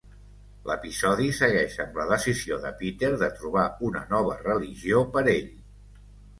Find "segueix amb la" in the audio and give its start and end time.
1.39-2.07